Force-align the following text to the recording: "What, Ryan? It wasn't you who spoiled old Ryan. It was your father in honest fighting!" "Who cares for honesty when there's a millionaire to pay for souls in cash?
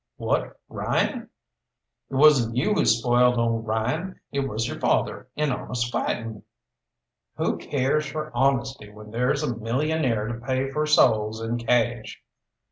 "What, 0.17 0.59
Ryan? 0.67 1.29
It 2.09 2.15
wasn't 2.15 2.55
you 2.57 2.73
who 2.73 2.85
spoiled 2.85 3.37
old 3.37 3.67
Ryan. 3.67 4.19
It 4.31 4.49
was 4.49 4.67
your 4.67 4.79
father 4.79 5.27
in 5.35 5.51
honest 5.51 5.91
fighting!" 5.91 6.41
"Who 7.35 7.57
cares 7.57 8.07
for 8.07 8.31
honesty 8.33 8.89
when 8.89 9.11
there's 9.11 9.43
a 9.43 9.55
millionaire 9.55 10.25
to 10.27 10.43
pay 10.43 10.71
for 10.71 10.87
souls 10.87 11.39
in 11.39 11.59
cash? 11.59 12.19